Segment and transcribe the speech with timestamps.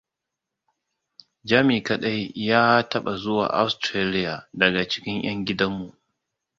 [1.43, 5.87] Jami kadai ya taba zuwa Austarlia daga cikin yan gidan mu.